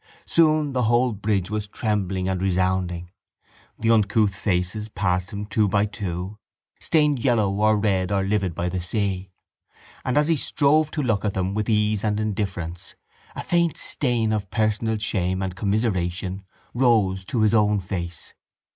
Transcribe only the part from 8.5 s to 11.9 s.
by the sea, and, as he strove to look at them with